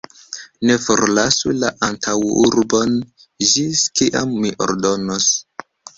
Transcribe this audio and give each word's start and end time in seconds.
Ne 0.69 0.77
forlasu 0.85 1.51
la 1.63 1.69
antaŭurbon, 1.87 2.95
ĝis 3.51 3.85
kiam 4.01 4.33
mi 4.47 4.55
ordonos! 4.69 5.29